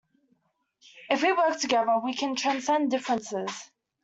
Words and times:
If 1.11 1.21
we 1.21 1.31
work 1.31 1.59
together 1.59 1.99
we 2.03 2.15
can 2.15 2.35
transcend 2.35 2.89
differences. 2.89 3.69